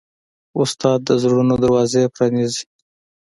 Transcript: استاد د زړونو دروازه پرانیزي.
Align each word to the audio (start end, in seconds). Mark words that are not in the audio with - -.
استاد 0.61 0.99
د 1.07 1.09
زړونو 1.21 1.53
دروازه 1.63 2.01
پرانیزي. 2.15 2.63